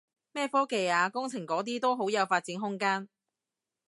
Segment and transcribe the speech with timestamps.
[0.31, 3.07] 咩科技啊工程嗰啲都好有發展空間